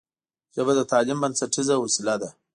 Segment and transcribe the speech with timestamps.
[0.55, 2.29] ژبه د تعلیم بنسټیزه وسیله ده